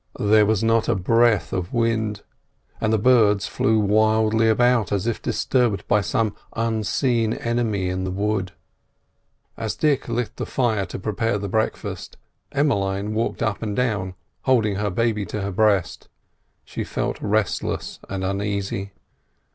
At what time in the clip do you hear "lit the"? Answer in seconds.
10.09-10.47